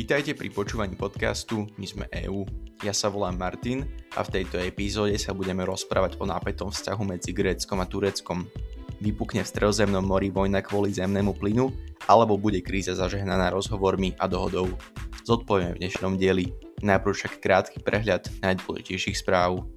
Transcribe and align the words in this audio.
Vítajte 0.00 0.32
pri 0.32 0.48
počúvaní 0.48 0.96
podcastu 0.96 1.68
My 1.76 1.84
sme 1.84 2.08
EU. 2.24 2.48
Ja 2.80 2.88
sa 2.88 3.12
volám 3.12 3.36
Martin 3.36 3.84
a 4.16 4.24
v 4.24 4.32
tejto 4.40 4.56
epizóde 4.56 5.12
sa 5.20 5.36
budeme 5.36 5.60
rozprávať 5.60 6.16
o 6.16 6.24
nápetom 6.24 6.72
vzťahu 6.72 7.04
medzi 7.04 7.36
Gréckom 7.36 7.76
a 7.76 7.84
Tureckom. 7.84 8.48
Vypukne 9.04 9.44
v 9.44 9.50
stredozemnom 9.52 10.00
mori 10.00 10.32
vojna 10.32 10.64
kvôli 10.64 10.96
zemnému 10.96 11.36
plynu 11.36 11.68
alebo 12.08 12.40
bude 12.40 12.64
kríza 12.64 12.96
zažehnaná 12.96 13.52
rozhovormi 13.52 14.16
a 14.16 14.24
dohodou. 14.24 14.72
Zodpovieme 15.28 15.76
v 15.76 15.84
dnešnom 15.84 16.16
dieli. 16.16 16.48
Najprv 16.80 17.12
však 17.12 17.44
krátky 17.44 17.84
prehľad 17.84 18.24
najdôležitejších 18.40 19.20
správ. 19.20 19.68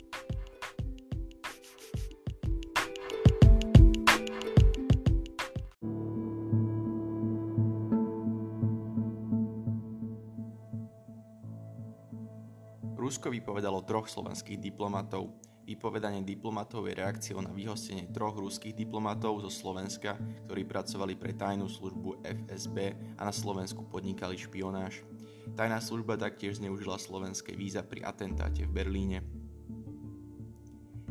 Rusko 13.04 13.36
vypovedalo 13.36 13.84
troch 13.84 14.07
slovenských 14.07 14.64
diplomatov. 14.64 15.36
Vypovedanie 15.68 16.24
diplomatov 16.24 16.88
je 16.88 17.04
reakciou 17.04 17.44
na 17.44 17.52
vyhostenie 17.52 18.07
troch 18.16 18.39
ruských 18.39 18.71
diplomatov 18.71 19.44
zo 19.44 19.52
Slovenska, 19.52 20.16
ktorí 20.48 20.64
pracovali 20.64 21.20
pre 21.20 21.36
tajnú 21.36 21.68
službu 21.68 22.24
FSB 22.24 22.96
a 23.20 23.28
na 23.28 23.36
Slovensku 23.36 23.84
podnikali 23.92 24.39
špionáž. 24.39 25.04
Tajná 25.52 25.84
služba 25.84 26.16
taktiež 26.16 26.64
zneužila 26.64 26.96
slovenské 26.96 27.52
víza 27.60 27.84
pri 27.84 28.08
atentáte 28.08 28.64
v 28.64 28.71
Berlíne. 28.71 29.20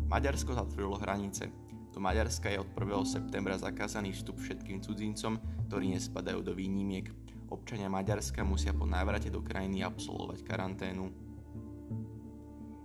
Maďarsko 0.09 0.57
zatvorilo 0.57 0.97
hranice. 0.97 1.53
Do 1.93 2.01
Maďarska 2.01 2.49
je 2.49 2.65
od 2.65 2.73
1. 2.73 3.05
septembra 3.05 3.61
zakázaný 3.61 4.17
vstup 4.17 4.41
všetkým 4.41 4.81
cudzincom, 4.81 5.37
ktorí 5.69 5.93
nespadajú 5.93 6.41
do 6.41 6.57
výnimiek. 6.57 7.13
Občania 7.53 7.93
Maďarska 7.93 8.41
musia 8.49 8.73
po 8.73 8.89
návrate 8.89 9.29
do 9.29 9.45
krajiny 9.45 9.85
absolvovať 9.85 10.41
karanténu. 10.41 11.32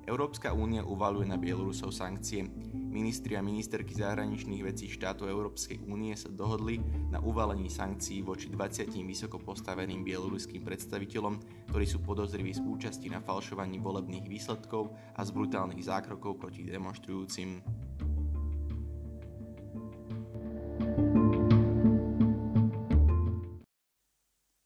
Európska 0.08 0.55
únia 0.55 0.88
uvaluje 0.88 1.27
na 1.27 1.36
Bielorusov 1.36 1.91
sankcie. 1.91 2.47
Ministri 2.72 3.36
a 3.36 3.44
ministerky 3.44 3.91
zahraničných 3.91 4.63
vecí 4.63 4.88
štátov 4.88 5.27
Európskej 5.27 5.83
únie 5.83 6.16
sa 6.16 6.31
dohodli 6.31 6.80
na 7.11 7.19
uvalení 7.19 7.67
sankcií 7.67 8.23
voči 8.23 8.47
20 8.47 8.88
vysoko 9.03 9.35
postaveným 9.35 10.08
bieloruským 10.08 10.63
predstaviteľom, 10.63 11.67
ktorí 11.67 11.83
sú 11.83 12.00
podozriví 12.08 12.55
z 12.55 12.63
účasti 12.63 13.11
na 13.11 13.19
falšovaní 13.19 13.83
volebných 13.83 14.31
výsledkov 14.31 14.95
a 15.19 15.28
z 15.28 15.30
brutálnych 15.35 15.83
zákrokov 15.83 16.39
proti 16.39 16.63
demonstrujúcim. 16.63 17.59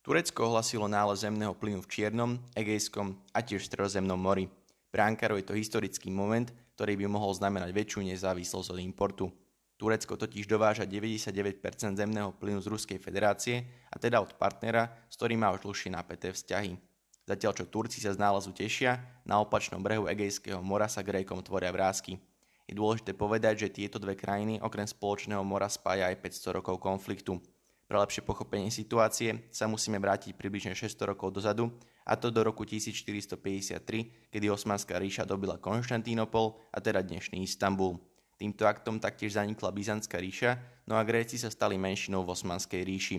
Turecko 0.06 0.54
ohlasilo 0.54 0.86
nález 0.86 1.26
zemného 1.26 1.58
plynu 1.58 1.82
v 1.82 1.90
Čiernom, 1.90 2.38
Egejskom 2.54 3.18
a 3.34 3.42
tiež 3.42 3.66
Stredozemnom 3.66 4.22
mori. 4.22 4.61
Ankaru 5.00 5.40
je 5.40 5.48
to 5.48 5.56
historický 5.56 6.12
moment, 6.12 6.52
ktorý 6.76 7.00
by 7.00 7.06
mohol 7.08 7.32
znamenať 7.32 7.72
väčšiu 7.72 8.04
nezávislosť 8.12 8.76
od 8.76 8.78
importu. 8.84 9.32
Turecko 9.80 10.20
totiž 10.20 10.44
dováža 10.46 10.84
99% 10.84 11.58
zemného 11.96 12.36
plynu 12.36 12.60
z 12.60 12.68
Ruskej 12.68 12.98
federácie 13.00 13.64
a 13.88 13.96
teda 13.96 14.20
od 14.20 14.36
partnera, 14.36 14.92
s 15.08 15.16
ktorým 15.16 15.42
má 15.42 15.50
už 15.56 15.64
dlhšie 15.64 15.90
napäté 15.90 16.30
vzťahy. 16.30 16.76
Zatiaľ 17.24 17.52
čo 17.56 17.64
Turci 17.66 17.98
sa 17.98 18.12
z 18.14 18.18
nálezu 18.20 18.52
tešia, 18.52 19.00
na 19.24 19.40
opačnom 19.40 19.80
brehu 19.82 20.10
Egejského 20.10 20.60
mora 20.62 20.86
sa 20.86 21.00
Grékom 21.06 21.40
tvoria 21.40 21.70
vrázky. 21.70 22.18
Je 22.66 22.74
dôležité 22.74 23.14
povedať, 23.14 23.66
že 23.66 23.74
tieto 23.74 23.98
dve 23.98 24.14
krajiny 24.14 24.62
okrem 24.62 24.86
spoločného 24.86 25.42
mora 25.42 25.66
spája 25.66 26.10
aj 26.10 26.18
500 26.18 26.58
rokov 26.62 26.78
konfliktu. 26.78 27.42
Pre 27.86 27.96
lepšie 27.98 28.22
pochopenie 28.22 28.70
situácie 28.70 29.50
sa 29.50 29.66
musíme 29.66 29.98
vrátiť 29.98 30.34
približne 30.34 30.74
600 30.74 31.10
rokov 31.14 31.34
dozadu 31.34 31.70
a 32.02 32.18
to 32.18 32.34
do 32.34 32.42
roku 32.42 32.66
1453, 32.66 34.30
kedy 34.30 34.46
Osmanská 34.50 34.98
ríša 34.98 35.22
dobila 35.22 35.58
Konštantínopol 35.58 36.58
a 36.74 36.78
teda 36.82 37.02
dnešný 37.02 37.42
Istanbul. 37.46 37.98
Týmto 38.38 38.66
aktom 38.66 38.98
taktiež 38.98 39.38
zanikla 39.38 39.70
Byzantská 39.70 40.18
ríša, 40.18 40.58
no 40.90 40.98
a 40.98 41.06
Gréci 41.06 41.38
sa 41.38 41.46
stali 41.46 41.78
menšinou 41.78 42.26
v 42.26 42.34
Osmanskej 42.34 42.82
ríši. 42.82 43.18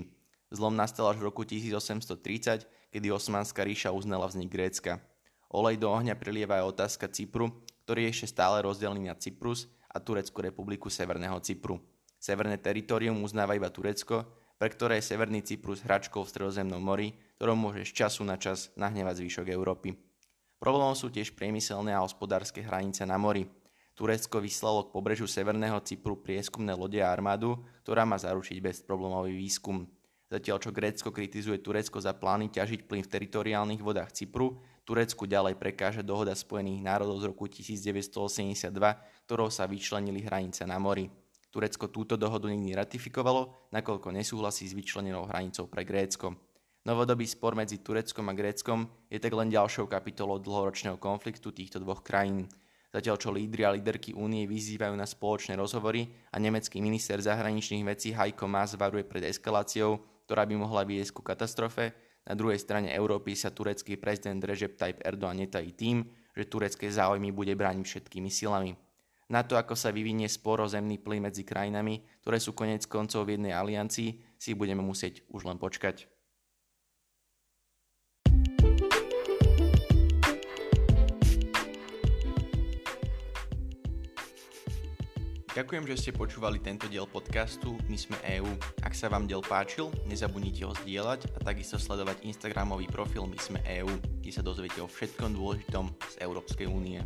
Zlom 0.52 0.76
nastal 0.76 1.08
až 1.08 1.24
v 1.24 1.32
roku 1.32 1.48
1830, 1.48 2.68
kedy 2.92 3.08
Osmanská 3.10 3.64
ríša 3.64 3.96
uznala 3.96 4.28
vznik 4.28 4.52
Grécka. 4.52 5.00
Olej 5.48 5.80
do 5.80 5.88
ohňa 5.88 6.20
prilieva 6.20 6.60
aj 6.60 6.76
otázka 6.76 7.08
Cypru, 7.08 7.64
ktorý 7.88 8.10
je 8.10 8.12
ešte 8.20 8.28
stále 8.36 8.62
rozdelený 8.66 9.08
na 9.08 9.16
Cyprus 9.16 9.72
a 9.90 10.02
Tureckú 10.02 10.42
republiku 10.44 10.90
Severného 10.90 11.38
Cypru. 11.40 11.80
Severné 12.18 12.58
teritorium 12.58 13.22
uznáva 13.22 13.54
iba 13.54 13.70
Turecko, 13.70 14.28
pre 14.58 14.72
ktoré 14.72 15.00
je 15.00 15.12
Severný 15.12 15.44
Cyprus 15.44 15.84
hračkou 15.84 16.24
v 16.24 16.32
Stredozemnom 16.32 16.80
mori, 16.80 17.12
ktorom 17.44 17.60
môže 17.60 17.84
z 17.92 18.08
času 18.08 18.24
na 18.24 18.40
čas 18.40 18.72
nahnevať 18.80 19.20
zvyšok 19.20 19.52
Európy. 19.52 20.00
Problémom 20.64 20.96
sú 20.96 21.12
tiež 21.12 21.36
priemyselné 21.36 21.92
a 21.92 22.00
hospodárske 22.00 22.64
hranice 22.64 23.04
na 23.04 23.20
mori. 23.20 23.52
Turecko 24.00 24.40
vyslalo 24.40 24.88
k 24.88 24.96
pobrežu 24.96 25.28
Severného 25.28 25.76
Cypru 25.84 26.24
prieskumné 26.24 26.72
lode 26.72 27.04
a 27.04 27.12
armádu, 27.12 27.60
ktorá 27.84 28.08
má 28.08 28.16
zaručiť 28.16 28.64
bezproblémový 28.64 29.36
výskum. 29.36 29.84
Zatiaľ 30.32 30.58
čo 30.64 30.72
Grécko 30.72 31.12
kritizuje 31.12 31.60
Turecko 31.60 32.00
za 32.00 32.16
plány 32.16 32.48
ťažiť 32.48 32.88
plyn 32.88 33.04
v 33.04 33.12
teritoriálnych 33.12 33.84
vodách 33.84 34.16
Cypru, 34.16 34.64
Turecku 34.88 35.28
ďalej 35.28 35.60
prekáža 35.60 36.00
dohoda 36.00 36.32
Spojených 36.32 36.80
národov 36.80 37.20
z 37.20 37.28
roku 37.28 37.52
1982, 37.52 38.72
ktorou 39.28 39.52
sa 39.52 39.68
vyčlenili 39.68 40.24
hranice 40.24 40.64
na 40.64 40.80
mori. 40.80 41.12
Turecko 41.52 41.92
túto 41.92 42.16
dohodu 42.16 42.48
nikdy 42.48 42.72
ratifikovalo, 42.72 43.68
nakoľko 43.76 44.16
nesúhlasí 44.16 44.64
s 44.64 44.72
vyčlenenou 44.72 45.28
hranicou 45.28 45.68
pre 45.68 45.84
Grécko. 45.84 46.53
Novodobý 46.84 47.24
spor 47.24 47.56
medzi 47.56 47.80
Tureckom 47.80 48.28
a 48.28 48.36
Gréckom 48.36 48.84
je 49.08 49.16
tak 49.16 49.32
len 49.32 49.48
ďalšou 49.48 49.88
kapitolou 49.88 50.36
dlhoročného 50.44 51.00
konfliktu 51.00 51.56
týchto 51.56 51.80
dvoch 51.80 52.04
krajín. 52.04 52.52
Zatiaľ 52.92 53.16
čo 53.16 53.32
lídry 53.32 53.64
a 53.64 53.72
líderky 53.72 54.12
únie 54.12 54.44
vyzývajú 54.44 54.92
na 54.92 55.08
spoločné 55.08 55.56
rozhovory 55.56 56.12
a 56.30 56.44
nemecký 56.44 56.84
minister 56.84 57.24
zahraničných 57.24 57.88
vecí 57.88 58.12
Heiko 58.12 58.52
Maas 58.52 58.76
varuje 58.76 59.08
pred 59.08 59.24
eskaláciou, 59.32 59.96
ktorá 60.28 60.44
by 60.44 60.60
mohla 60.60 60.84
viesť 60.84 61.16
ku 61.16 61.24
katastrofe, 61.24 61.96
na 62.24 62.36
druhej 62.36 62.60
strane 62.60 62.92
Európy 62.92 63.36
sa 63.36 63.52
turecký 63.52 64.00
prezident 64.00 64.40
Recep 64.44 64.80
Tayyip 64.80 65.04
Erdoğan 65.04 65.44
netají 65.44 65.76
tým, 65.76 66.08
že 66.36 66.48
turecké 66.48 66.88
záujmy 66.88 67.36
bude 67.36 67.52
brániť 67.56 67.84
všetkými 67.84 68.32
silami. 68.32 68.76
Na 69.32 69.44
to, 69.44 69.56
ako 69.56 69.76
sa 69.76 69.92
vyvinie 69.92 70.28
spor 70.28 70.60
o 70.64 70.68
zemný 70.68 71.00
plyn 71.00 71.24
medzi 71.24 71.48
krajinami, 71.48 72.04
ktoré 72.24 72.44
sú 72.44 72.52
konec 72.52 72.84
koncov 72.88 73.28
v 73.28 73.40
jednej 73.40 73.56
aliancii, 73.56 74.36
si 74.36 74.52
budeme 74.56 74.84
musieť 74.84 75.24
už 75.32 75.48
len 75.48 75.60
počkať. 75.60 76.13
Ďakujem, 85.54 85.86
že 85.86 86.00
ste 86.02 86.18
počúvali 86.18 86.58
tento 86.58 86.90
diel 86.90 87.06
podcastu 87.06 87.78
My 87.86 87.94
sme 87.94 88.18
EU. 88.42 88.50
Ak 88.82 88.98
sa 88.98 89.06
vám 89.06 89.30
diel 89.30 89.46
páčil, 89.46 89.94
nezabudnite 90.10 90.66
ho 90.66 90.74
zdieľať 90.82 91.30
a 91.30 91.46
takisto 91.46 91.78
sledovať 91.78 92.26
Instagramový 92.26 92.90
profil 92.90 93.30
My 93.30 93.38
sme 93.38 93.62
EU, 93.78 93.94
kde 94.18 94.34
sa 94.34 94.42
dozviete 94.42 94.82
o 94.82 94.90
všetkom 94.90 95.38
dôležitom 95.38 95.94
z 96.10 96.16
Európskej 96.26 96.66
únie. 96.66 97.06